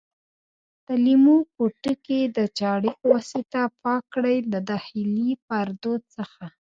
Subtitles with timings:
[0.87, 6.45] د لیمو پوټکي د چاړې په واسطه پاک کړئ د داخلي پردو څخه.